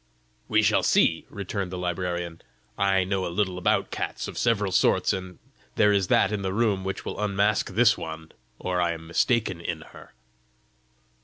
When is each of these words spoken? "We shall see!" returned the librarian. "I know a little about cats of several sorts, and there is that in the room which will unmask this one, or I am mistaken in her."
"We 0.47 0.63
shall 0.63 0.81
see!" 0.81 1.27
returned 1.29 1.71
the 1.71 1.77
librarian. 1.77 2.41
"I 2.75 3.03
know 3.03 3.23
a 3.23 3.27
little 3.29 3.59
about 3.59 3.91
cats 3.91 4.27
of 4.27 4.35
several 4.35 4.71
sorts, 4.71 5.13
and 5.13 5.37
there 5.75 5.93
is 5.93 6.07
that 6.07 6.31
in 6.31 6.41
the 6.41 6.53
room 6.53 6.83
which 6.83 7.05
will 7.05 7.19
unmask 7.21 7.69
this 7.75 7.99
one, 7.99 8.31
or 8.57 8.81
I 8.81 8.93
am 8.93 9.05
mistaken 9.05 9.61
in 9.61 9.81
her." 9.81 10.13